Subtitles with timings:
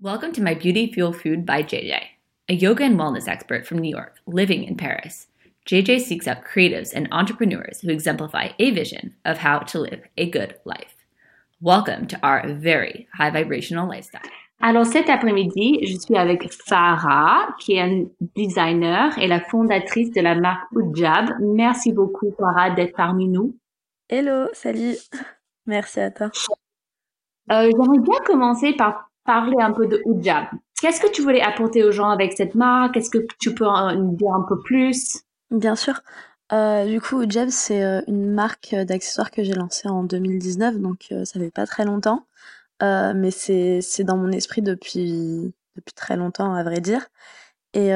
[0.00, 1.98] Welcome to my Beauty Fuel Food by JJ,
[2.48, 5.26] a yoga and wellness expert from New York living in Paris.
[5.66, 10.30] JJ seeks out creatives and entrepreneurs who exemplify a vision of how to live a
[10.30, 10.94] good life.
[11.60, 14.22] Welcome to our very high vibrational lifestyle.
[14.60, 18.04] Alors cet après-midi, je suis avec Farah, qui est un
[18.36, 21.30] designer et la fondatrice de la marque Ujab.
[21.40, 23.56] Merci beaucoup Farah d'être parmi nous.
[24.08, 24.94] Hello, salut.
[25.66, 26.30] Merci à toi.
[27.50, 30.46] Euh, J'aimerais bien commencer par parler un peu de Ujab.
[30.80, 32.96] Qu'est-ce que tu voulais apporter aux gens avec cette marque?
[32.96, 35.22] Est-ce que tu peux en dire un peu plus?
[35.50, 36.00] Bien sûr.
[36.50, 41.08] Euh, du coup, Ujab, c'est euh, une marque d'accessoires que j'ai lancée en 2019, donc
[41.12, 42.24] euh, ça fait pas très longtemps.
[42.82, 47.06] Euh, mais c'est dans mon esprit depuis depuis très longtemps, à vrai dire.
[47.74, 47.90] Et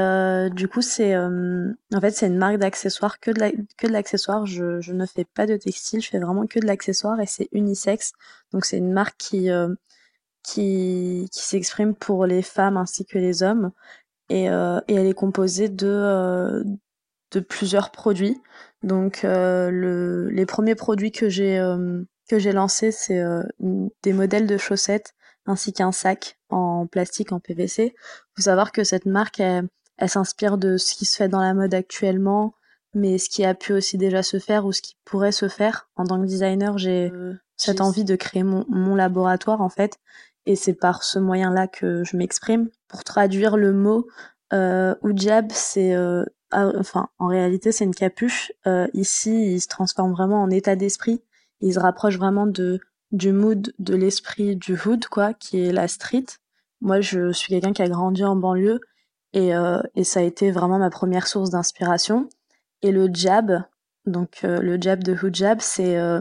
[0.51, 4.45] du coup, c'est en fait une marque d'accessoires que de la, que de l'accessoire.
[4.45, 7.48] Je, je ne fais pas de textile, je fais vraiment que de l'accessoire et c'est
[7.52, 8.12] unisexe.
[8.52, 9.48] Donc c'est une marque qui
[10.42, 13.73] qui, qui s'exprime pour les femmes ainsi que les hommes.
[14.28, 16.65] Et, euh, et elle est composée de, euh,
[17.32, 18.40] de plusieurs produits.
[18.82, 23.43] Donc euh, le, les premiers produits que j'ai euh, que j'ai lancés, c'est euh,
[24.02, 25.15] des modèles de chaussettes
[25.46, 27.95] ainsi qu'un sac en plastique en PVC.
[28.37, 31.52] Faut savoir que cette marque, elle, elle s'inspire de ce qui se fait dans la
[31.52, 32.54] mode actuellement,
[32.95, 35.88] mais ce qui a pu aussi déjà se faire ou ce qui pourrait se faire.
[35.96, 37.13] En tant que designer, j'ai
[37.57, 39.98] cette envie de créer mon, mon laboratoire en fait
[40.46, 42.68] et c'est par ce moyen-là que je m'exprime.
[42.88, 44.07] Pour traduire le mot,
[44.52, 44.95] euh,
[45.51, 48.52] c'est, euh, ah, enfin, en réalité, c'est une capuche.
[48.66, 51.23] Euh, ici, il se transforme vraiment en état d'esprit.
[51.60, 52.80] Il se rapproche vraiment de
[53.13, 56.24] du mood, de l'esprit du hood, quoi, qui est la street.
[56.80, 58.80] Moi, je suis quelqu'un qui a grandi en banlieue
[59.35, 62.29] et, euh, et ça a été vraiment ma première source d'inspiration.
[62.82, 63.65] Et le jab,
[64.06, 66.20] donc euh, le jab de Hujab, c'est euh,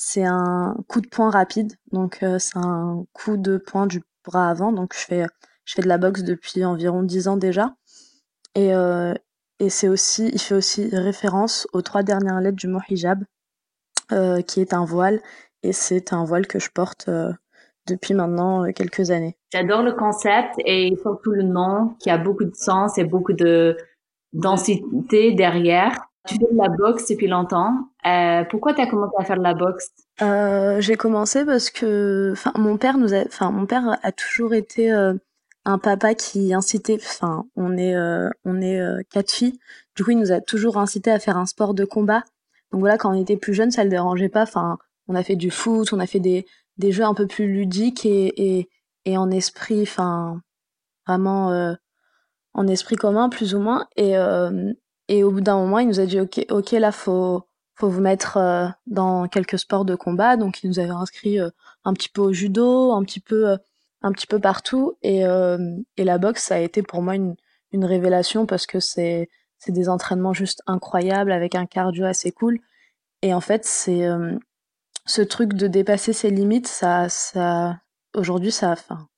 [0.00, 4.48] c'est un coup de poing rapide, donc euh, c'est un coup de poing du bras
[4.48, 4.70] avant.
[4.70, 5.24] Donc je fais,
[5.64, 7.74] je fais de la boxe depuis environ 10 ans déjà.
[8.54, 9.12] Et, euh,
[9.58, 13.24] et c'est aussi, il fait aussi référence aux trois dernières lettres du mot hijab,
[14.12, 15.20] euh, qui est un voile.
[15.64, 17.32] Et c'est un voile que je porte euh,
[17.88, 19.36] depuis maintenant euh, quelques années.
[19.52, 23.76] J'adore le concept et surtout le nom qui a beaucoup de sens et beaucoup de
[24.32, 26.07] densité derrière.
[26.28, 27.88] Tu fais de la boxe depuis longtemps.
[28.04, 29.88] Euh, pourquoi tu as commencé à faire de la boxe?
[30.20, 34.52] Euh, J'ai commencé parce que, enfin, mon père nous a, enfin, mon père a toujours
[34.52, 35.14] été euh,
[35.64, 36.98] un papa qui incitait.
[37.00, 38.78] Enfin, on est, euh, on est
[39.10, 39.58] quatre filles.
[39.96, 42.24] Du coup, il nous a toujours incité à faire un sport de combat.
[42.72, 44.42] Donc voilà, quand on était plus jeune, ça le dérangeait pas.
[44.42, 46.44] Enfin, on a fait du foot, on a fait des,
[46.76, 48.68] des jeux un peu plus ludiques et,
[49.06, 50.42] et, en esprit, enfin,
[51.06, 51.74] vraiment
[52.52, 53.86] en esprit commun, plus ou moins.
[53.96, 54.14] Et
[55.08, 57.42] et au bout d'un moment, il nous a dit OK, OK, là, faut,
[57.74, 60.36] faut vous mettre euh, dans quelques sports de combat.
[60.36, 61.50] Donc, il nous avait inscrit euh,
[61.84, 63.56] un petit peu au judo, un petit peu, euh,
[64.02, 64.96] un petit peu partout.
[65.02, 65.22] Et,
[65.96, 67.34] et la boxe, ça a été pour moi une,
[67.72, 72.60] une révélation parce que c'est, c'est des entraînements juste incroyables avec un cardio assez cool.
[73.22, 74.06] Et en fait, c'est
[75.04, 77.80] ce truc de dépasser ses limites, ça, ça,
[78.14, 79.08] aujourd'hui, ça, enfin,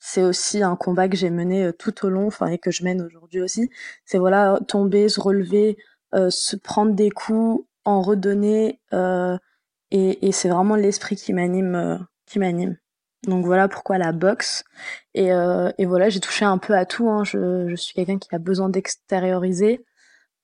[0.00, 2.84] c'est aussi un combat que j'ai mené euh, tout au long, enfin et que je
[2.84, 3.70] mène aujourd'hui aussi.
[4.04, 5.76] C'est voilà tomber, se relever,
[6.14, 9.38] euh, se prendre des coups, en redonner, euh,
[9.90, 12.76] et, et c'est vraiment l'esprit qui m'anime, euh, qui m'anime.
[13.26, 14.64] Donc voilà pourquoi la boxe.
[15.14, 17.08] Et, euh, et voilà, j'ai touché un peu à tout.
[17.10, 17.24] Hein.
[17.24, 19.84] Je, je suis quelqu'un qui a besoin d'extérioriser.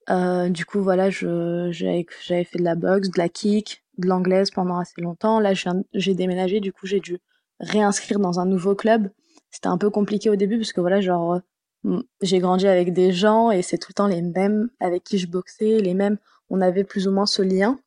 [0.09, 4.79] du coup voilà, je j'avais fait de la boxe, de la kick, de l'anglaise pendant
[4.79, 5.41] assez longtemps.
[5.41, 5.53] Là,
[5.95, 7.19] j'ai déménagé, du coup j'ai dû
[7.61, 9.11] réinscrire dans un nouveau club
[9.55, 11.41] c'était un peu compliqué au début parce que voilà, genre,
[11.87, 15.17] euh, j'ai grandi avec des gens et c'est tout le temps les mêmes avec qui
[15.19, 16.19] je boxais, les mêmes.
[16.51, 17.79] On avait plus ou moins ce lien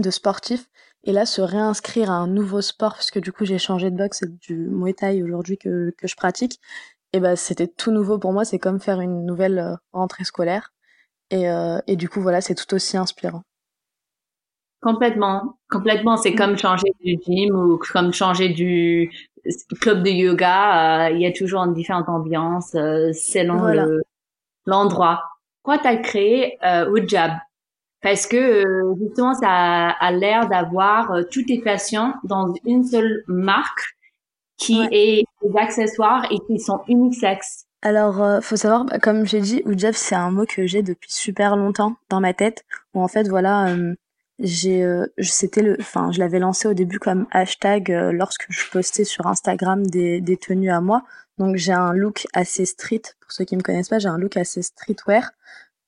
[0.00, 0.68] de sportif.
[1.04, 3.96] Et là, se réinscrire à un nouveau sport, parce que du coup, j'ai changé de
[3.96, 6.60] boxe, c'est du Muay Thai aujourd'hui que, que je pratique.
[7.12, 8.44] Et ben, c'était tout nouveau pour moi.
[8.44, 10.72] C'est comme faire une nouvelle euh, rentrée scolaire.
[11.30, 13.44] Et, euh, et du coup, voilà, c'est tout aussi inspirant.
[14.80, 16.16] Complètement, complètement.
[16.16, 19.10] C'est comme changer du gym ou comme changer du
[19.80, 21.06] club de yoga.
[21.06, 23.86] Euh, il y a toujours une différente ambiance euh, selon voilà.
[24.66, 25.22] l'endroit.
[25.62, 27.32] Pourquoi tu as créé euh, Ujab?
[28.00, 33.24] Parce que euh, justement, ça a, a l'air d'avoir toutes tes passions dans une seule
[33.26, 33.96] marque
[34.58, 34.88] qui ouais.
[34.92, 37.64] est des accessoires et qui sont unisexes.
[37.82, 41.56] Alors, euh, faut savoir, comme j'ai dit, Ujab, c'est un mot que j'ai depuis super
[41.56, 42.64] longtemps dans ma tête.
[42.92, 43.94] Où en fait, voilà, euh,
[44.38, 48.70] j'ai euh, c'était le enfin je l'avais lancé au début comme hashtag euh, lorsque je
[48.70, 51.02] postais sur Instagram des, des tenues à moi
[51.38, 54.36] donc j'ai un look assez street pour ceux qui me connaissent pas j'ai un look
[54.36, 55.30] assez streetwear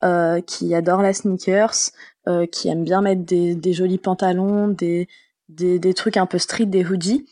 [0.02, 1.90] euh, qui adore la sneakers
[2.28, 5.08] euh, qui aime bien mettre des, des jolis pantalons des,
[5.48, 7.26] des des trucs un peu street des hoodies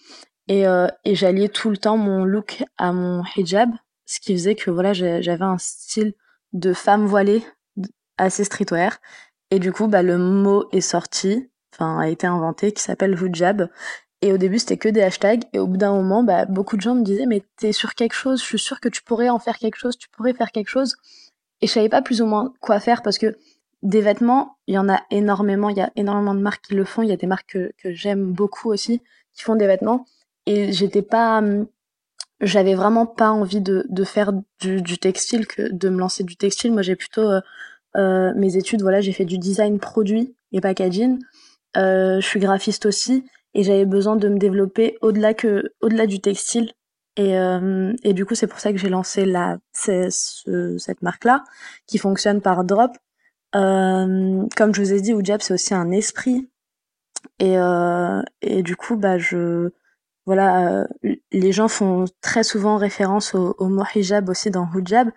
[0.48, 0.64] Et,
[1.04, 3.68] et j'alliais tout le temps mon look à mon hijab,
[4.06, 6.14] ce qui faisait que voilà, j'avais un style
[6.54, 7.42] de femme voilée
[8.16, 8.98] assez streetwear.
[9.50, 13.68] Et du coup, bah, le mot est sorti, enfin, a été inventé, qui s'appelle hijab.
[14.20, 15.44] Et au début, c'était que des hashtags.
[15.52, 18.14] Et au bout d'un moment, bah, beaucoup de gens me disaient, mais t'es sur quelque
[18.14, 20.68] chose, je suis sûre que tu pourrais en faire quelque chose, tu pourrais faire quelque
[20.68, 20.96] chose.
[21.60, 23.36] Et je savais pas plus ou moins quoi faire parce que
[23.82, 26.84] des vêtements, il y en a énormément, il y a énormément de marques qui le
[26.84, 29.02] font, il y a des marques que, j'aime beaucoup aussi,
[29.34, 30.04] qui font des vêtements.
[30.46, 31.66] Et j'étais pas, hum,
[32.40, 36.72] j'avais vraiment pas envie de, faire du, du, textile que de me lancer du textile.
[36.72, 37.40] Moi, j'ai plutôt euh,
[37.98, 41.18] euh, mes études, voilà, j'ai fait du design produit et packaging.
[41.76, 43.24] Euh, je suis graphiste aussi
[43.54, 46.72] et j'avais besoin de me développer au-delà que au-delà du textile.
[47.16, 51.24] Et, euh, et du coup c'est pour ça que j'ai lancé la ce, cette marque
[51.24, 51.44] là
[51.86, 52.92] qui fonctionne par drop.
[53.56, 56.48] Euh, comme je vous ai dit Oujab c'est aussi un esprit.
[57.40, 57.56] Et
[58.42, 59.70] et du coup bah je
[60.26, 60.86] voilà
[61.32, 65.10] les gens font très souvent référence au, au mot hijab aussi dans hijab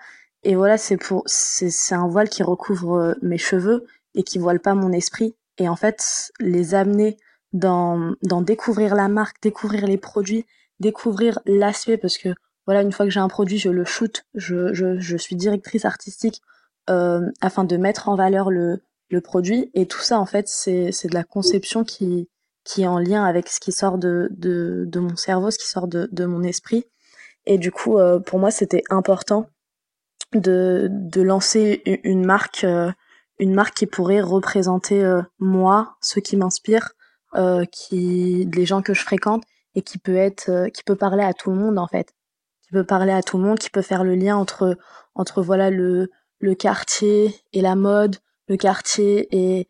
[0.43, 3.85] et voilà c'est pour c'est un voile qui recouvre mes cheveux
[4.15, 5.35] et qui voile pas mon esprit.
[5.57, 7.17] Et en fait les amener
[7.53, 10.45] dans, dans découvrir la marque, découvrir les produits,
[10.79, 12.29] découvrir l'aspect parce que
[12.65, 15.85] voilà une fois que j'ai un produit je le shoot, je, je, je suis directrice
[15.85, 16.41] artistique
[16.89, 19.69] euh, afin de mettre en valeur le, le produit.
[19.73, 22.29] Et tout ça en fait c'est c'est de la conception qui
[22.63, 25.67] qui est en lien avec ce qui sort de de, de mon cerveau, ce qui
[25.67, 26.85] sort de, de mon esprit.
[27.45, 29.47] Et du coup euh, pour moi c'était important
[30.33, 32.91] de de lancer une marque euh,
[33.39, 36.91] une marque qui pourrait représenter euh, moi, ce qui m'inspire,
[37.35, 39.43] euh, qui les gens que je fréquente
[39.75, 42.13] et qui peut être qui peut parler à tout le monde en fait.
[42.63, 44.77] Qui peut parler à tout le monde qui peut faire le lien entre
[45.15, 48.17] entre voilà le le quartier et la mode
[48.47, 49.69] le quartier et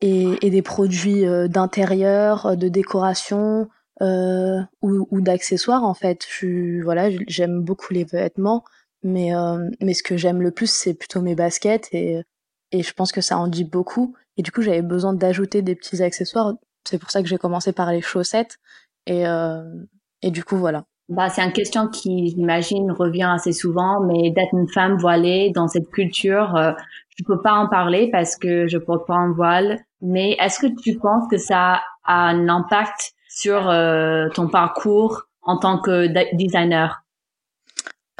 [0.00, 3.68] et, et des produits d'intérieur de décoration
[4.00, 6.26] euh, ou, ou d'accessoires en fait.
[6.28, 8.64] Je voilà j'aime beaucoup les vêtements
[9.02, 12.22] mais euh, mais ce que j'aime le plus c'est plutôt mes baskets et
[12.70, 15.74] et je pense que ça en dit beaucoup et du coup j'avais besoin d'ajouter des
[15.74, 16.54] petits accessoires
[16.84, 18.58] c'est pour ça que j'ai commencé par les chaussettes.
[19.06, 19.62] Et, euh,
[20.22, 20.84] et du coup, voilà.
[21.08, 25.68] Bah, c'est une question qui, j'imagine, revient assez souvent, mais d'être une femme voilée dans
[25.68, 26.72] cette culture, euh,
[27.18, 29.78] je peux pas en parler parce que je porte pas un voile.
[30.00, 35.58] Mais est-ce que tu penses que ça a un impact sur euh, ton parcours en
[35.58, 37.01] tant que designer?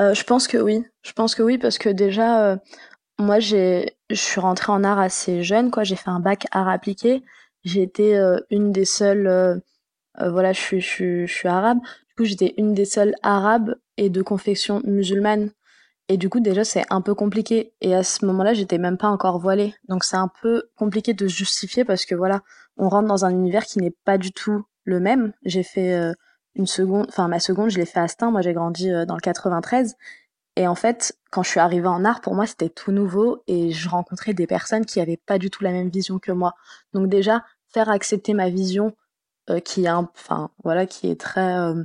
[0.01, 0.85] Euh, Je pense que oui.
[1.03, 2.57] Je pense que oui parce que déjà, euh,
[3.19, 5.85] moi, j'ai, je suis rentrée en art assez jeune, quoi.
[5.85, 7.23] J'ai fait un bac art appliqué.
[7.65, 9.61] J'ai été euh, une des seules,
[10.19, 11.79] voilà, je suis, je, suis, arabe.
[12.09, 15.51] Du coup, j'étais une des seules arabes et de confession musulmane.
[16.09, 17.73] Et du coup, déjà, c'est un peu compliqué.
[17.81, 19.75] Et à ce moment-là, j'étais même pas encore voilée.
[19.89, 22.43] Donc, c'est un peu compliqué de justifier parce que voilà,
[22.77, 25.33] on rentre dans un univers qui n'est pas du tout le même.
[25.45, 26.13] J'ai fait
[26.55, 28.31] une seconde, enfin, ma seconde, je l'ai fait à Stein.
[28.31, 29.97] Moi, j'ai grandi dans le 93.
[30.57, 33.71] Et en fait, quand je suis arrivée en art, pour moi, c'était tout nouveau et
[33.71, 36.55] je rencontrais des personnes qui avaient pas du tout la même vision que moi.
[36.93, 38.95] Donc déjà, faire accepter ma vision,
[39.51, 41.83] euh, qui a, enfin voilà, qui est très, euh,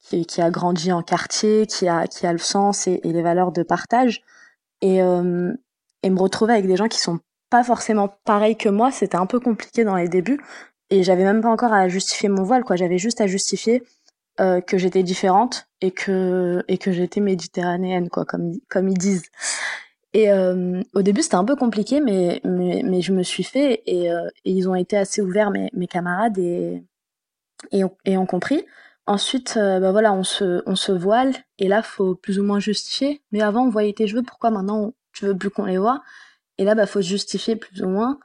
[0.00, 3.22] qui, qui, a grandi en quartier, qui a, qui a le sens et, et les
[3.22, 4.22] valeurs de partage,
[4.82, 5.52] et, euh,
[6.02, 7.20] et me retrouver avec des gens qui sont
[7.50, 10.40] pas forcément pareils que moi, c'était un peu compliqué dans les débuts.
[10.90, 12.76] Et j'avais même pas encore à justifier mon voile, quoi.
[12.76, 13.82] J'avais juste à justifier
[14.40, 19.30] euh, que j'étais différente et que et que j'étais méditerranéenne quoi comme comme ils disent.
[20.12, 23.82] Et euh, au début c'était un peu compliqué mais mais, mais je me suis fait
[23.86, 26.82] et, euh, ils ont été assez ouverts mes, mes camarades et
[27.72, 28.64] et ont, et ont compris.
[29.06, 32.60] Ensuite euh, bah voilà on se on se voile et là faut plus ou moins
[32.60, 33.22] justifier.
[33.32, 36.02] Mais avant on voyait tes cheveux pourquoi maintenant tu veux plus qu'on les voit
[36.58, 38.18] et là bah faut justifier plus ou moins.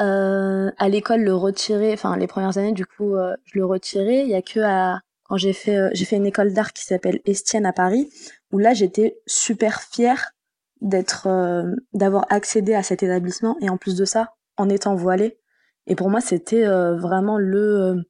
[0.00, 4.22] Euh, à l'école le retirer enfin les premières années du coup euh, je le retirais.
[4.24, 6.84] Il y a que à quand j'ai fait euh, j'ai fait une école d'art qui
[6.84, 8.10] s'appelle Estienne à Paris
[8.52, 10.32] où là j'étais super fière
[10.80, 15.38] d'être euh, d'avoir accédé à cet établissement et en plus de ça en étant voilée.
[15.86, 18.04] Et pour moi c'était euh, vraiment le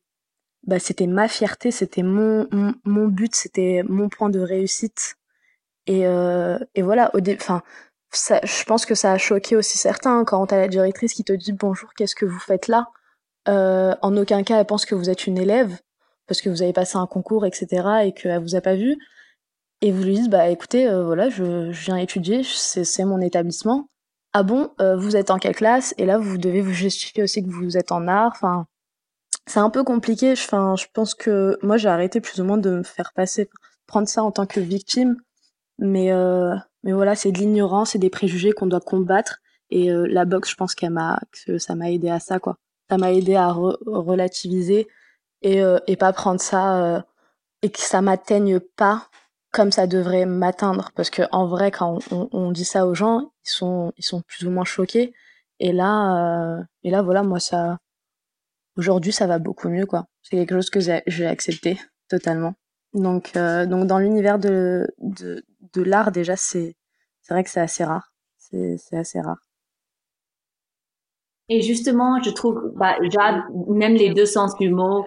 [0.66, 5.16] bah, c'était ma fierté c'était mon, mon, mon but c'était mon point de réussite.
[5.87, 7.62] Et et voilà au enfin
[8.12, 11.52] je pense que ça a choqué aussi certains quand t'as la directrice qui te dit
[11.52, 12.88] bonjour qu'est-ce que vous faites là?
[13.46, 15.78] En aucun cas elle pense que vous êtes une élève
[16.26, 17.66] parce que vous avez passé un concours, etc.,
[18.04, 18.99] et qu'elle vous a pas vu,
[19.83, 23.88] et vous lui dites, bah écoutez, euh, voilà, je, je, viens étudier, c'est mon établissement.
[24.33, 25.95] Ah bon, euh, vous êtes en quelle classe?
[25.99, 28.33] Et là, vous devez vous justifier aussi que vous êtes en art.
[28.35, 28.66] Enfin,
[29.47, 30.33] c'est un peu compliqué.
[30.33, 33.50] Enfin, je pense que moi, j'ai arrêté plus ou moins de me faire passer,
[33.87, 35.16] prendre ça en tant que victime.
[35.78, 39.40] Mais, euh, mais voilà, c'est de l'ignorance et des préjugés qu'on doit combattre.
[39.71, 42.56] Et la boxe, je pense qu'elle m'a, que ça m'a aidé à ça, quoi.
[42.88, 44.87] Ça m'a aidé à re relativiser
[45.43, 47.00] et, euh, et pas prendre ça euh,
[47.62, 49.09] et que ça m'atteigne pas
[49.52, 50.90] comme ça devrait m'atteindre.
[50.95, 54.47] Parce que en vrai quand on, dit ça aux gens ils sont ils sont plus
[54.47, 55.12] ou moins choqués.
[55.61, 57.78] Et là euh, et là voilà moi ça
[58.76, 60.07] aujourd'hui ça va beaucoup mieux quoi.
[60.23, 62.55] C'est quelque chose que j'ai accepté totalement.
[62.95, 66.76] Donc donc dans l'univers de de, de l'art déjà c'est
[67.23, 68.12] c'est vrai que c'est assez rare.
[68.38, 69.38] C'est assez rare.
[71.49, 72.97] Et justement je trouve bah
[73.69, 75.07] même les deux sens du mot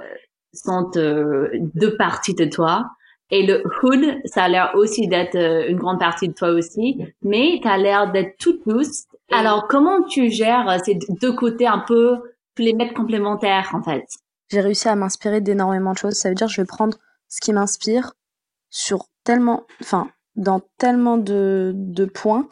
[0.54, 2.90] sont euh, deux parties de toi
[3.32, 7.00] et le hood, ça a l'air aussi d'être euh, une grande partie de toi aussi,
[7.22, 9.06] mais tu as l'air d'être tout douce.
[9.32, 12.18] Alors, comment tu gères euh, ces deux côtés un peu,
[12.58, 14.06] les mettre complémentaires, en fait?
[14.52, 16.16] J'ai réussi à m'inspirer d'énormément de choses.
[16.16, 18.14] Ça veut dire que je vais prendre ce qui m'inspire
[18.72, 22.48] sur tellement, enfin, dans tellement de, de points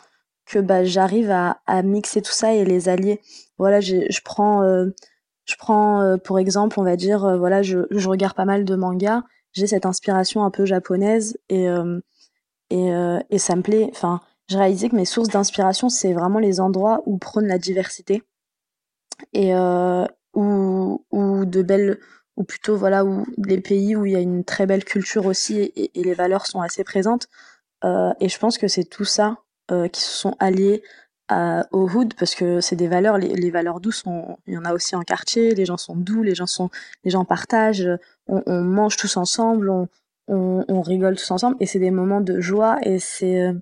[0.46, 3.20] que bah, j'arrive à, à mixer tout ça et les allier.
[3.58, 4.86] Voilà, je prends, euh,
[5.48, 9.24] je prends pour exemple, on va dire, voilà, je, regarde pas mal de mangas
[9.58, 12.00] j'ai cette inspiration un peu japonaise et euh,
[12.70, 13.88] et, euh, ça me plaît.
[13.92, 18.24] Enfin, j'ai réalisé que mes sources d'inspiration c'est vraiment les endroits où prône la diversité
[19.34, 22.00] et euh, où où de belles
[22.36, 25.72] ou plutôt voilà où les pays où il y a une très belle culture aussi
[25.76, 27.28] et, les valeurs sont assez présentes.
[27.84, 29.38] Euh, et je pense que c'est tout ça
[29.72, 30.84] euh, qui se sont alliés
[31.30, 34.04] au hood parce que c'est des valeurs les, valeurs douces
[34.48, 36.70] il y en a aussi en quartier les gens sont doux les gens sont
[37.04, 37.90] les gens partagent
[38.28, 39.90] on, on mange tous ensemble on,
[40.28, 43.54] on, on, rigole tous ensemble et c'est des moments de joie et c'est euh,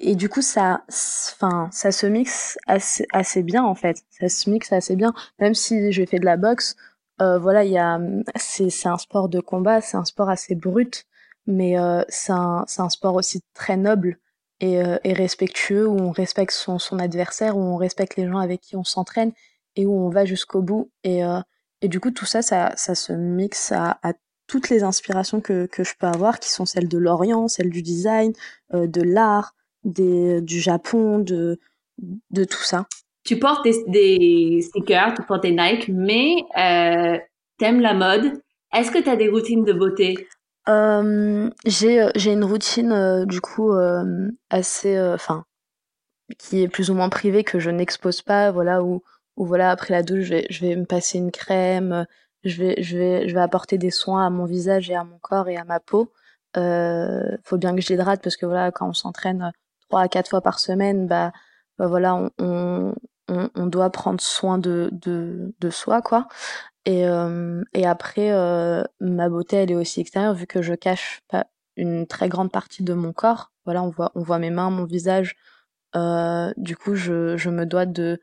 [0.00, 4.02] et du coup ça enfin ça se mixe assez, assez bien en fait.
[4.10, 5.14] Ça se mixe assez bien.
[5.38, 6.76] Même si je fais de la boxe
[7.20, 8.00] euh, voilà il y a
[8.36, 11.06] c'est c'est un sport de combat c'est un sport assez brut
[11.46, 14.18] mais euh, c'est un c'est un sport aussi très noble
[14.64, 18.76] euh, et, respectueux, où on respecte son, adversaire, où on respecte les gens avec qui
[18.76, 19.32] on s'entraîne
[19.76, 20.90] et où on va jusqu'au bout.
[21.02, 21.40] Et, euh,
[21.82, 23.98] et du coup, tout ça, ça, ça se mixe à,
[24.46, 27.80] toutes les inspirations que, que je peux avoir, qui sont celles de l'Orient, celles du
[27.80, 28.32] design,
[28.74, 29.54] euh, de l'art,
[29.84, 31.58] du Japon, de,
[32.30, 32.86] de tout ça.
[33.24, 37.18] Tu portes des, des sneakers, tu portes des Nike, mais euh,
[37.58, 38.40] t'aimes la mode.
[38.72, 40.26] Est-ce que tu as des routines de beauté?
[40.66, 45.44] J'ai j'ai une routine du coup euh, assez enfin
[46.38, 49.02] qui est plus ou moins privée que je n'expose pas voilà où
[49.36, 52.06] où voilà après la douche je vais je vais me passer une crème
[52.44, 55.18] je vais je vais je vais apporter des soins à mon visage et à mon
[55.18, 56.12] corps et à ma peau.
[56.56, 59.52] Faut bien que j'hydrate parce que voilà quand on s'entraîne
[59.88, 61.32] trois à quatre fois par semaine bah,
[61.78, 62.94] bah voilà on, on
[63.28, 66.28] on, doit prendre soin de, de, de soi quoi
[66.84, 71.22] et, euh, et après, euh, ma beauté, elle est aussi extérieure, vu que je cache
[71.28, 73.52] pas une très grande partie de mon corps.
[73.64, 75.36] Voilà, on voit, on voit mes mains, mon visage.
[75.96, 78.20] Euh, du coup, je, je me dois de,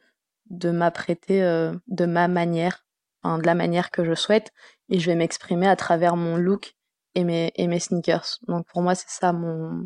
[0.50, 2.86] de m'apprêter euh, de ma manière,
[3.24, 4.52] enfin, de la manière que je souhaite,
[4.90, 6.76] et je vais m'exprimer à travers mon look
[7.16, 8.40] et mes, et mes sneakers.
[8.48, 9.86] Donc pour moi, c'est ça mon,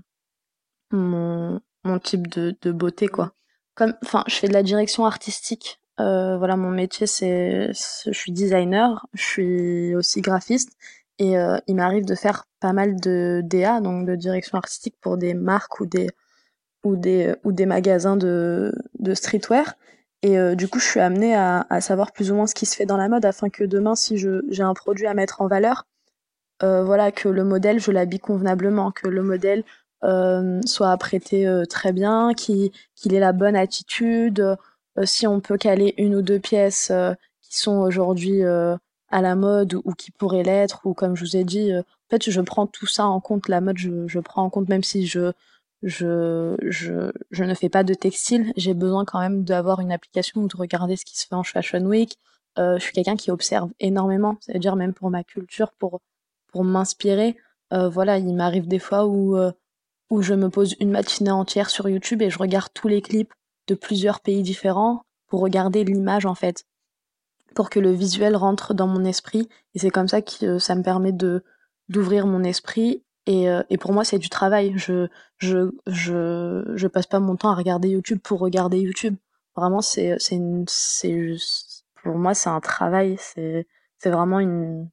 [0.92, 3.34] mon, mon type de, de beauté, quoi.
[3.76, 8.32] Comme, enfin, je fais de la direction artistique euh, voilà, mon métier, c'est, je suis
[8.32, 10.78] designer, je suis aussi graphiste,
[11.20, 15.18] et euh, il m'arrive de faire pas mal de DA, donc de direction artistique pour
[15.18, 16.10] des marques ou des
[16.84, 19.76] ou des ou des magasins de de streetwear.
[20.24, 22.76] Et euh, du coup, je suis amenée à, savoir plus ou moins ce qui se
[22.76, 25.48] fait dans la mode, afin que demain, si je j'ai un produit à mettre en
[25.48, 25.86] valeur,
[26.62, 29.64] voilà, que le modèle, je l'habille convenablement, que le modèle
[30.66, 34.58] soit apprêté très bien, qu'il qu'il ait la bonne attitude
[35.04, 38.78] si on peut caler une ou deux pièces euh, qui sont aujourd'hui euh,
[39.10, 42.30] à la mode ou, qui pourraient l'être, ou comme je vous ai dit, en fait,
[42.30, 43.50] je prends tout ça en compte.
[43.50, 45.32] La mode, je, je prends en compte, même si je,
[45.84, 50.42] je, je, je ne fais pas de textile, j'ai besoin quand même d'avoir une application
[50.42, 52.18] ou de regarder ce qui se fait en Fashion Week.
[52.58, 56.02] Euh, je suis quelqu'un qui observe énormément, c'est-à-dire même pour ma culture, pour,
[56.48, 57.38] pour m'inspirer.
[57.74, 59.52] Euh, voilà, il m'arrive des fois où, euh,
[60.10, 63.34] où je me pose une matinée entière sur YouTube et je regarde tous les clips
[63.68, 66.66] de plusieurs pays différents pour regarder l'image en fait,
[67.56, 69.50] pour que le visuel rentre dans mon esprit.
[69.74, 71.44] Et c'est comme ça que ça me permet de
[71.90, 73.04] d'ouvrir mon esprit.
[73.28, 74.74] Et, euh, et pour moi, c'est du travail.
[74.78, 75.08] Je,
[75.38, 79.16] je, je, je passe pas mon temps à regarder YouTube pour regarder YouTube.
[79.56, 81.36] Vraiment, c'est, c'est c'est,
[82.04, 83.18] pour moi, c'est un travail.
[83.20, 83.68] C'est,
[84.00, 84.90] c'est vraiment une,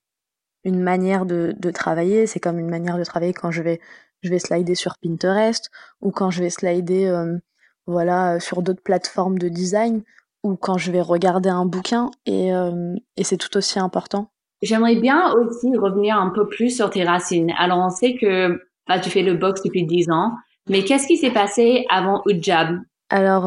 [0.64, 2.26] une manière de, de travailler.
[2.26, 3.81] C'est comme une manière de travailler quand je vais,
[4.23, 7.38] je vais slider sur Pinterest ou quand je vais slider euh,
[7.87, 10.03] voilà, euh, sur d'autres plateformes de design
[10.43, 14.31] ou quand je vais regarder un bouquin et, euh, et c'est tout aussi important.
[14.61, 17.53] J'aimerais bien aussi revenir un peu plus sur tes racines.
[17.59, 18.61] Alors on sait que
[19.03, 20.33] tu fais le box depuis 10 ans,
[20.69, 22.79] mais qu'est-ce qui s'est passé avant Ujab
[23.14, 23.45] Alors,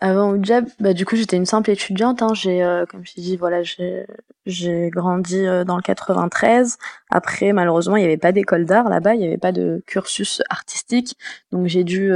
[0.00, 2.20] avant Oujab, bah, du coup, j'étais une simple étudiante.
[2.20, 2.34] Hein.
[2.34, 6.76] J'ai, comme je t'ai dit, voilà, j'ai, grandi dans le 93.
[7.10, 10.42] Après, malheureusement, il n'y avait pas d'école d'art là-bas, il n'y avait pas de cursus
[10.50, 11.16] artistique.
[11.50, 12.12] Donc, j'ai dû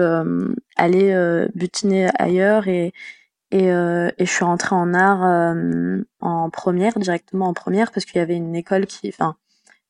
[0.76, 2.92] aller butiner ailleurs et,
[3.50, 5.56] et, et je suis rentrée en art
[6.20, 9.36] en première, directement en première, parce qu'il y avait une école qui, enfin,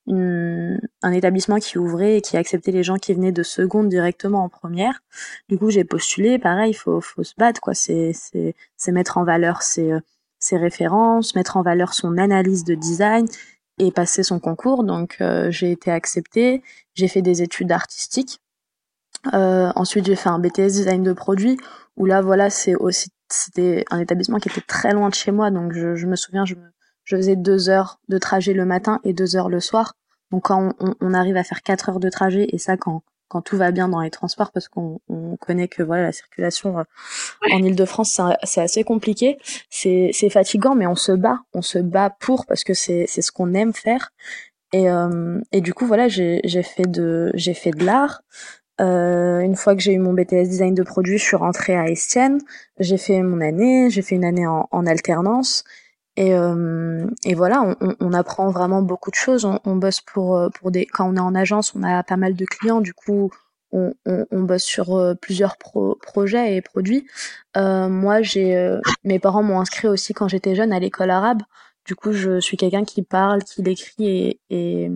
[0.06, 4.48] un établissement qui ouvrait et qui acceptait les gens qui venaient de seconde directement en
[4.48, 5.02] première.
[5.48, 6.38] Du coup, j'ai postulé.
[6.38, 7.74] Pareil, il faut, faut se battre, quoi.
[7.74, 10.00] C'est, c'est, c'est mettre en valeur ses, euh,
[10.38, 13.26] ses références, mettre en valeur son analyse de design
[13.78, 14.84] et passer son concours.
[14.84, 16.62] Donc, euh, j'ai été acceptée.
[16.94, 18.40] J'ai fait des études artistiques.
[19.32, 21.58] Euh, ensuite, j'ai fait un BTS design de produits
[21.96, 25.50] où là, voilà, c'est aussi, c'était un établissement qui était très loin de chez moi.
[25.50, 26.73] Donc, je, je me souviens, je me,
[27.04, 29.94] je faisais deux heures de trajet le matin et deux heures le soir.
[30.30, 33.56] Donc quand on, arrive à faire quatre heures de trajet, et ça quand, quand tout
[33.56, 35.00] va bien dans les transports, parce qu'on
[35.40, 36.84] connaît que voilà la circulation euh,
[37.52, 39.38] en Ile-de-France, c'est assez compliqué.
[39.70, 41.40] C'est fatigant, mais on se bat.
[41.52, 44.10] On se bat pour, parce que c'est ce qu'on aime faire.
[44.72, 48.22] Et, euh, et du coup, voilà, j'ai fait de, fait de l'art.
[48.80, 51.86] Euh, une fois que j'ai eu mon BTS design de produit, je suis rentrée à
[51.86, 52.40] Estienne.
[52.80, 55.62] J'ai fait mon année, j'ai fait une année en, en alternance.
[56.16, 59.44] Et, euh, et voilà, on, on, apprend vraiment beaucoup de choses.
[59.44, 60.86] On, on, bosse pour, euh, pour des.
[60.86, 62.80] Quand on est en agence, on a pas mal de clients.
[62.80, 63.32] Du coup,
[63.72, 67.06] on, on bosse sur euh, plusieurs projets et produits.
[67.56, 71.42] Euh, moi, j'ai mes parents m'ont inscrit aussi quand j'étais jeune à l'école arabe.
[71.84, 74.90] Du coup, je suis quelqu'un qui parle, qui l'écrit et, et,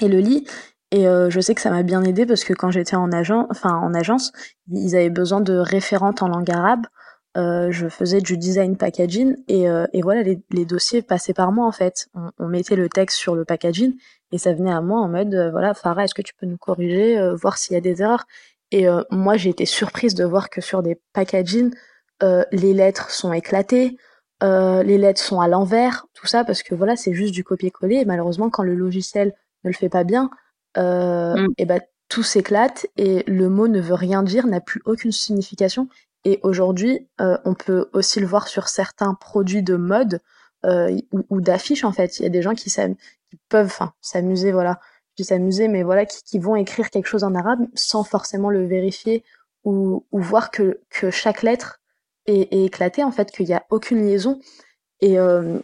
[0.00, 0.46] et le lit.
[0.92, 3.74] Et je sais que ça m'a bien aidé parce que quand j'étais en agence, enfin
[3.74, 4.32] en agence,
[4.72, 6.86] ils avaient besoin de référentes en langue arabe.
[7.36, 11.52] Euh, je faisais du design packaging et, euh, et voilà les, les, dossiers passaient par
[11.52, 12.08] moi en fait.
[12.14, 13.94] On, on, mettait le texte sur le packaging
[14.32, 16.56] et ça venait à moi en mode euh, voilà Farah est-ce que tu peux nous
[16.56, 18.24] corriger, voir s'il y a des erreurs?
[18.72, 21.72] Et moi j'ai été surprise de voir que sur des packaging
[22.20, 23.96] les lettres sont éclatées,
[24.42, 28.04] les lettres sont à l'envers, tout ça parce que voilà c'est juste du copier-coller et
[28.04, 30.30] malheureusement quand le logiciel ne le fait pas bien,
[30.76, 31.46] mm.
[31.58, 35.88] et ben tout s'éclate et le mot ne veut rien dire, n'a plus aucune signification
[36.24, 40.20] et aujourd'hui, euh, on peut aussi le voir sur certains produits de mode
[40.64, 40.98] euh,
[41.30, 42.18] ou, d'affiches en fait.
[42.18, 42.72] Il y a des gens qui,
[43.48, 44.80] peuvent s'amuser, voilà.
[45.12, 48.66] Je dis s'amuser, mais voilà, qui, vont écrire quelque chose en arabe sans forcément le
[48.66, 49.24] vérifier
[49.64, 51.80] ou, voir que, que chaque lettre
[52.26, 54.40] est, est éclatée, en fait, qu'il n'y a aucune liaison.
[55.00, 55.58] Et, euh,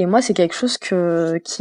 [0.00, 0.94] et moi, c'est quelque chose qui,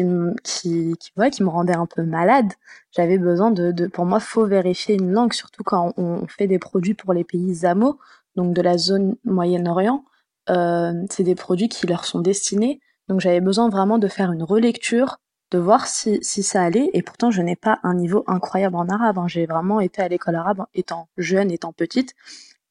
[0.05, 2.53] me rendait un peu malade.
[2.95, 6.93] J'avais besoin de, pour moi, faut vérifier une langue, surtout quand on, fait des produits
[6.93, 7.99] pour les pays ZAMO,
[8.37, 10.05] donc de la zone Moyen-Orient.
[10.49, 12.79] Euh, c'est des produits qui leur sont destinés.
[13.09, 15.17] Donc j'avais besoin vraiment de faire une relecture,
[15.51, 16.89] de voir si, si ça allait.
[16.93, 19.17] Et pourtant, je n'ai pas un niveau incroyable en arabe.
[19.17, 19.27] Hein.
[19.27, 22.15] J'ai vraiment été à l'école arabe étant jeune, étant petite.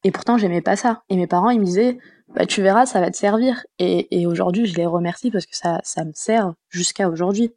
[0.03, 1.03] Et pourtant, j'aimais pas ça.
[1.09, 1.99] Et mes parents, ils me disaient,
[2.35, 3.65] bah, tu verras, ça va te servir.
[3.79, 7.53] Et, et aujourd'hui, je les remercie parce que ça, ça me sert jusqu'à aujourd'hui.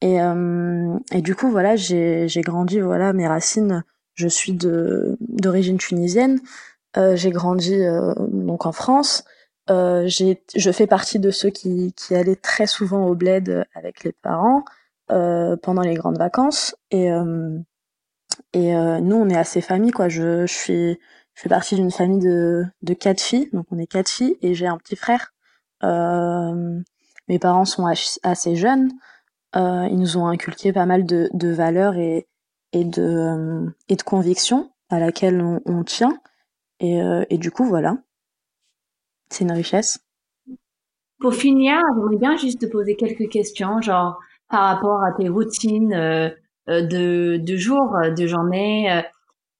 [0.00, 3.82] Et, euh, et du coup, voilà, j'ai grandi, voilà, mes racines,
[4.14, 6.40] je suis d'origine tunisienne.
[6.96, 9.24] Euh, j'ai grandi euh, donc en France.
[9.70, 14.12] Euh, je fais partie de ceux qui, qui allaient très souvent au bled avec les
[14.12, 14.64] parents
[15.10, 16.74] euh, pendant les grandes vacances.
[16.90, 17.58] Et, euh,
[18.52, 20.08] et nous, on est assez famille, quoi.
[20.08, 20.98] Je, je suis
[21.38, 24.54] je fais partie d'une famille de, de quatre filles, donc on est quatre filles, et
[24.54, 25.32] j'ai un petit frère.
[25.84, 26.80] Euh,
[27.28, 27.86] mes parents sont
[28.24, 28.90] assez jeunes.
[29.54, 32.26] Euh, ils nous ont inculqué pas mal de, de valeurs et,
[32.72, 36.18] et, de, euh, et de convictions à laquelle on, on tient.
[36.80, 37.98] Et, euh, et du coup, voilà.
[39.30, 40.00] C'est une richesse.
[41.20, 45.94] Pour finir, j'aimerais bien juste te poser quelques questions, genre par rapport à tes routines
[45.94, 46.30] euh,
[46.66, 49.04] de, de jours, de journée.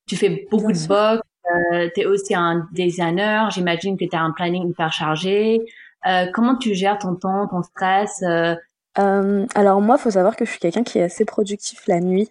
[0.08, 1.22] Tu fais beaucoup de boxe,
[1.54, 5.60] euh, tu es aussi un designer, j'imagine que tu as un planning hyper chargé.
[6.06, 8.54] Euh, comment tu gères ton temps, ton stress euh?
[8.98, 12.30] euh, Alors moi, faut savoir que je suis quelqu'un qui est assez productif la nuit.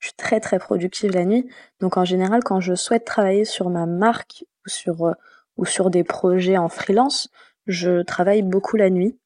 [0.00, 1.48] Je suis très très productive la nuit.
[1.80, 5.14] Donc en général, quand je souhaite travailler sur ma marque ou sur
[5.56, 7.28] ou sur des projets en freelance,
[7.66, 9.18] je travaille beaucoup la nuit.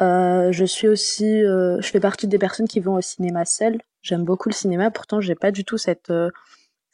[0.00, 3.78] Je suis aussi, je fais partie des personnes qui vont au cinéma seule.
[4.02, 6.12] J'aime beaucoup le cinéma, pourtant j'ai pas du tout cette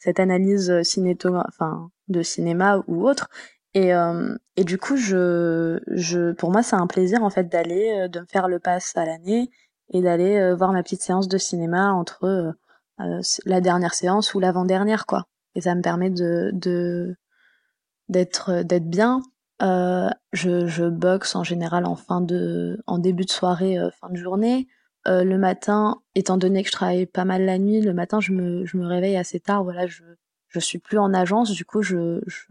[0.01, 3.29] cette analyse euh, cinéto enfin de cinéma ou autre.
[3.73, 8.01] Et, euh, et du coup je, je pour moi c'est un plaisir en fait d'aller
[8.01, 9.49] euh, de me faire le pass à l'année
[9.93, 12.55] et d'aller voir ma petite séance de cinéma entre
[13.45, 15.25] la dernière séance ou l'avant-dernière quoi.
[15.55, 17.17] Et ça me permet de de
[18.07, 19.21] d'être d'être bien.
[19.59, 24.69] Je, je boxe en général en fin de en début de soirée fin de journée
[25.07, 28.31] euh, le matin, étant donné que je travaille pas mal la nuit, le matin je
[28.33, 29.63] me, je me réveille assez tard.
[29.63, 30.03] Voilà, je,
[30.49, 32.45] je suis plus en agence, du coup, je, je,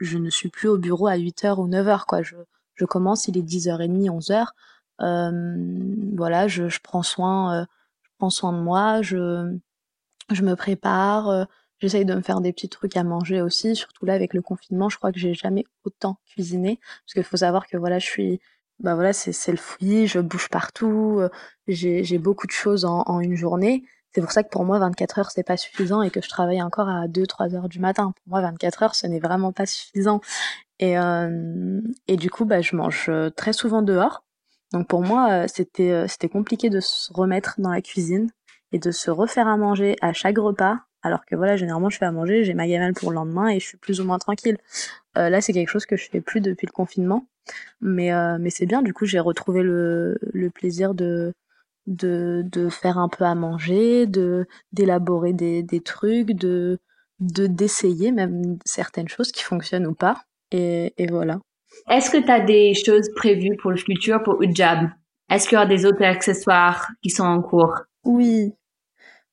[0.00, 2.22] je ne suis plus au bureau à 8h ou 9h, quoi.
[2.22, 2.36] Je,
[2.74, 4.46] je commence, il est 10h30, 11h.
[5.00, 7.64] Euh, voilà, je, je prends soin, euh,
[8.02, 9.56] je prends soin de moi, je,
[10.32, 11.44] je me prépare, euh,
[11.78, 14.88] j'essaye de me faire des petits trucs à manger aussi, surtout là avec le confinement,
[14.88, 18.40] je crois que j'ai jamais autant cuisiné, parce qu'il faut savoir que voilà, je suis,
[18.80, 21.22] bah voilà, c'est, le fouillis, je bouge partout,
[21.68, 23.84] j'ai, j'ai beaucoup de choses en, en une journée,
[24.14, 26.62] c'est pour ça que pour moi, 24 heures, c'est pas suffisant et que je travaille
[26.62, 28.12] encore à 2-3 heures du matin.
[28.22, 30.20] Pour moi, 24 heures, ce n'est vraiment pas suffisant.
[30.78, 34.22] Et, euh, et du coup, bah, je mange euh, très souvent dehors.
[34.72, 38.30] Donc pour moi, euh, c'était euh, c'était compliqué de se remettre dans la cuisine
[38.72, 40.80] et de se refaire à manger à chaque repas.
[41.02, 43.60] Alors que voilà, généralement, je fais à manger, j'ai ma gamelle pour le lendemain et
[43.60, 44.58] je suis plus ou moins tranquille.
[45.18, 47.26] Euh, là, c'est quelque chose que je fais plus depuis le confinement.
[47.80, 51.32] Mais, mais c'est bien, du coup, j'ai retrouvé le, le plaisir de,
[51.86, 56.78] de, de faire un peu à manger, de d'élaborer des, des trucs, de
[57.20, 60.24] de d'essayer même certaines choses qui fonctionnent ou pas.
[60.50, 61.40] Et, et voilà.
[61.88, 64.88] Est-ce que tu as des choses prévues pour le futur pour Ujab?
[65.30, 67.74] Est-ce qu'il y a des autres accessoires qui sont en cours?
[68.04, 68.52] Oui,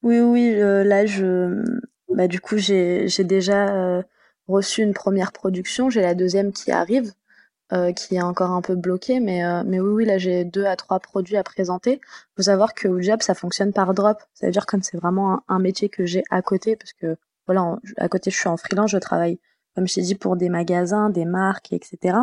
[0.03, 0.53] oui, oui.
[0.55, 1.63] Euh, là, je,
[2.09, 4.01] bah, du coup, j'ai j'ai déjà euh,
[4.47, 5.89] reçu une première production.
[5.89, 7.11] J'ai la deuxième qui arrive.
[7.73, 10.65] Euh, qui est encore un peu bloqué, mais, euh, mais oui, oui, là j'ai deux
[10.65, 12.01] à trois produits à présenter.
[12.35, 14.17] Faut savoir que Ujab, ça fonctionne par drop.
[14.33, 17.15] Ça veut dire comme c'est vraiment un, métier que j'ai à côté, parce que
[17.47, 19.39] voilà, à côté je suis en freelance, je travaille,
[19.73, 22.17] comme je t'ai dit, pour des magasins, des marques, etc.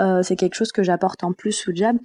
[0.00, 1.98] Euh, c'est quelque chose que j'apporte en plus Ujab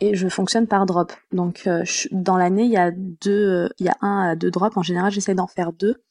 [0.00, 1.12] et je fonctionne par drop.
[1.30, 4.76] Donc euh, dans l'année, il y a deux, il y a un à deux drops.
[4.76, 6.02] En général, j'essaie d'en faire deux.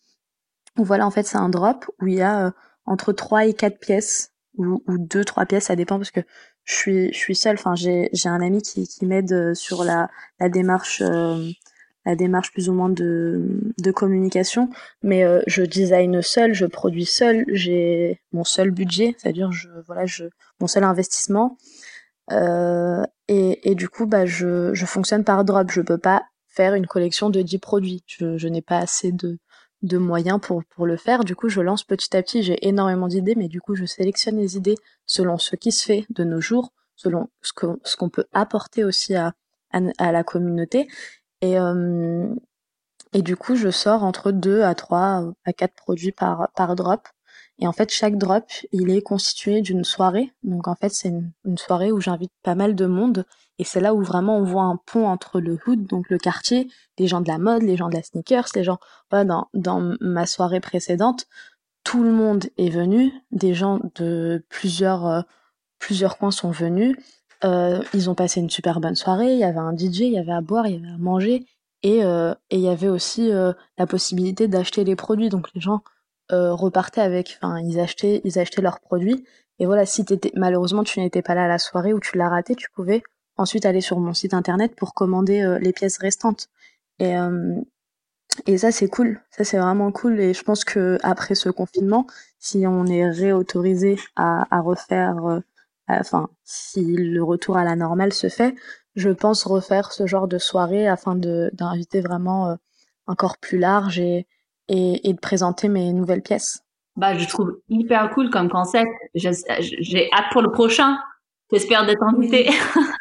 [0.77, 2.53] Voilà, en fait, c'est un drop où il y a
[2.85, 6.21] entre trois et quatre pièces ou, ou deux trois pièces ça dépend parce que
[6.65, 7.55] je suis je suis seule.
[7.55, 11.49] Enfin j'ai j'ai un ami qui qui m'aide euh, sur la la démarche euh,
[12.05, 14.69] la démarche plus ou moins de de communication.
[15.03, 17.45] Mais euh, je design seule je produis seule.
[17.49, 20.25] J'ai mon seul budget c'est-à-dire je voilà je
[20.59, 21.57] mon seul investissement.
[22.31, 25.71] Euh, et et du coup bah je je fonctionne par drop.
[25.71, 28.03] Je peux pas faire une collection de 10 produits.
[28.07, 29.39] Je je n'ai pas assez de
[29.83, 31.23] de moyens pour, pour le faire.
[31.23, 32.41] Du coup, je lance petit à petit.
[32.41, 36.05] J'ai énormément d'idées, mais du coup, je sélectionne les idées selon ce qui se fait
[36.09, 39.33] de nos jours, selon ce qu'on ce qu'on peut apporter aussi à,
[39.71, 40.87] à, la communauté.
[41.41, 42.33] Et, euh,
[43.13, 47.07] et du coup, je sors entre deux à trois à quatre produits par, par drop.
[47.59, 50.33] Et en fait, chaque drop, il est constitué d'une soirée.
[50.43, 53.25] Donc en fait, c'est une, soirée où j'invite pas mal de monde.
[53.59, 56.67] Et c'est là où vraiment on voit un pont entre le hood, donc le quartier,
[56.97, 58.79] les gens de la mode, les gens de la sneakers, les gens...
[59.11, 61.27] Dans, dans ma soirée précédente,
[61.83, 63.13] tout le monde est venu.
[63.31, 65.21] Des gens de plusieurs, euh,
[65.77, 66.97] plusieurs coins sont venus.
[67.43, 69.33] Euh, ils ont passé une super bonne soirée.
[69.33, 71.45] Il y avait un DJ, il y avait à boire, il y avait à manger.
[71.83, 75.29] Et, euh, et il y avait aussi la possibilité d'acheter les produits.
[75.29, 75.83] Donc les gens
[76.31, 79.25] euh, repartaient avec, enfin, ils achetaient, ils achetaient leurs produits.
[79.59, 82.29] Et voilà, si t'étais, malheureusement, tu n'étais pas là à la soirée ou tu l'as
[82.29, 83.03] raté, tu pouvais
[83.37, 86.49] ensuite aller sur mon site internet pour commander euh, les pièces restantes.
[86.99, 87.55] Et, euh,
[88.47, 89.21] et ça, c'est cool.
[89.31, 90.19] Ça, c'est vraiment cool.
[90.19, 92.07] Et je pense que après ce confinement,
[92.39, 95.41] si on est réautorisé à, à refaire,
[95.87, 98.55] enfin, si le retour à la normale se fait,
[98.95, 102.57] je pense refaire ce genre de soirée afin d'inviter vraiment
[103.07, 104.27] encore plus large et,
[104.69, 106.63] et, et de présenter mes nouvelles pièces.
[106.95, 108.89] Bah, je trouve hyper cool comme concept.
[109.15, 110.97] J'ai hâte pour le prochain.
[111.51, 112.49] J'espère d'être invité.
[112.75, 112.81] Oui.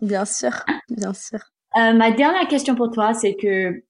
[0.00, 0.52] Bien sûr,
[0.88, 1.40] bien sûr.
[1.76, 3.82] Euh, ma dernière question pour toi, c'est que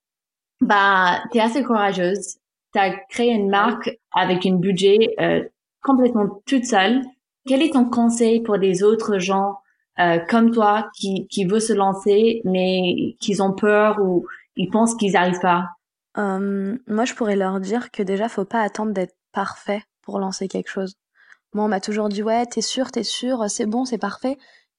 [0.63, 2.37] bah, tu es assez courageuse.
[2.73, 5.45] Tu as créé une marque avec un budget euh,
[5.83, 7.03] complètement toute seule.
[7.47, 9.59] Quel est ton conseil pour des autres gens
[9.99, 14.95] euh, comme toi qui, qui veulent se lancer mais qui ont peur ou ils pensent
[14.95, 15.67] qu'ils n'arrivent pas?
[16.19, 20.49] Euh, Moi, je pourrais leur dire que déjà, faut pas attendre d'être parfait pour lancer
[20.49, 20.97] quelque chose.
[21.55, 24.39] Moi, on m'a toujours dit ouais, t'es sûr, t'es sûr, c'est bon, c'est parfait.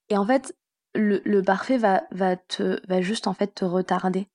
[0.09, 0.55] Et en fait,
[0.95, 4.27] le, le parfait va, va, te, va juste en fait te retarder.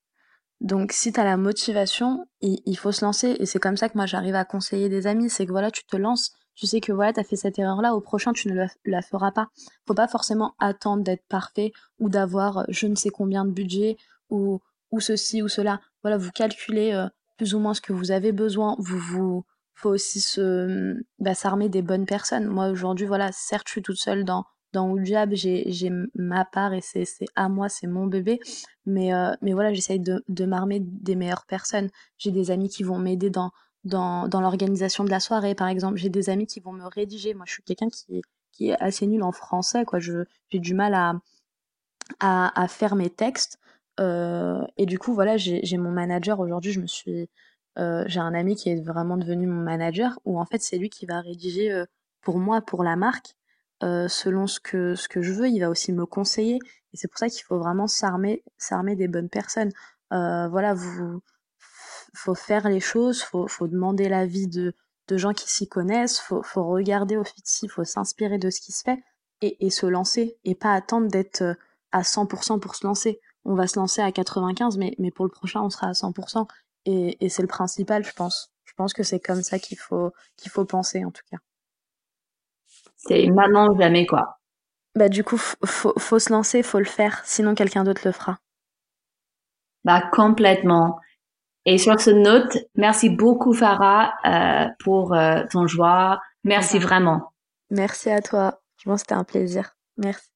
[0.61, 3.35] Donc si tu as la motivation, il, faut se lancer.
[3.39, 5.29] Et c'est comme ça que moi j'arrive à conseiller des amis.
[5.29, 7.93] C'est que voilà, tu te lances, tu sais que voilà, tu as fait cette erreur-là,
[7.93, 9.49] au prochain tu ne la, la, feras pas.
[9.87, 13.97] Faut pas forcément attendre d'être parfait ou d'avoir je ne sais combien de budget
[14.29, 15.81] ou, ou ceci ou cela.
[16.05, 18.75] Voilà, vous calculez euh, plus ou moins ce que vous avez besoin.
[18.77, 22.45] Vous vous faut aussi se bah, s'armer des bonnes personnes.
[22.45, 26.81] Moi aujourd'hui, voilà, certes je suis toute seule dans dans Oujab, j'ai ma part et
[26.81, 28.39] c'est à moi, c'est mon bébé.
[28.85, 31.89] Mais, euh, mais voilà, j'essaye de, de m'armer des meilleures personnes.
[32.19, 33.49] J'ai des amis qui vont m'aider dans,
[33.83, 35.97] dans, dans l'organisation de la soirée, par exemple.
[35.97, 37.33] J'ai des amis qui vont me rédiger.
[37.33, 39.97] Moi, je suis quelqu'un qui, qui est assez nul en français, quoi.
[39.99, 41.13] J'ai du mal à,
[42.19, 43.57] à, à, faire mes textes.
[43.99, 46.71] Euh, et du coup, voilà, j'ai mon manager aujourd'hui.
[46.71, 47.29] Je me suis
[47.77, 51.05] j'ai un ami qui est vraiment devenu mon manager, où en fait c'est lui qui
[51.05, 51.83] va rédiger
[52.21, 53.35] pour moi, pour la marque,
[53.81, 55.49] selon ce que, ce que je veux.
[55.49, 56.59] Il va aussi me conseiller.
[56.93, 59.71] Et c'est pour ça qu'il faut vraiment s'armer, s'armer des bonnes personnes.
[60.11, 61.21] voilà, vous,
[62.15, 64.73] faut faire les choses, faut, faut demander l'avis de,
[65.07, 67.23] de gens qui s'y connaissent, faut, faut regarder au
[67.61, 69.03] il faut s'inspirer de ce qui se fait
[69.41, 71.53] et, et se lancer et pas attendre d'être euh,
[71.91, 73.19] à 100% pour se lancer.
[73.45, 76.47] On va se lancer à 95, mais, mais pour le prochain, on sera à 100%.
[76.85, 78.51] Et, et c'est le principal, je pense.
[78.65, 81.37] Je pense que c'est comme ça qu'il faut, qu'il faut penser, en tout cas.
[82.97, 84.39] C'est maintenant ou jamais, quoi.
[84.95, 87.21] Bah, du coup, faut, faut se lancer, faut le faire.
[87.25, 88.39] Sinon, quelqu'un d'autre le fera.
[89.83, 90.99] Bah, complètement.
[91.65, 96.19] Et sur ce note, merci beaucoup Farah euh, pour euh, ton joie.
[96.43, 97.33] Merci vraiment.
[97.71, 98.61] Merci à toi.
[98.77, 99.75] Je pense que c'était un plaisir.
[99.97, 100.34] Merci.